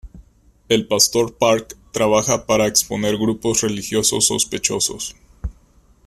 [0.67, 5.15] El pastor Park trabaja para exponer grupos religiosos sospechosos.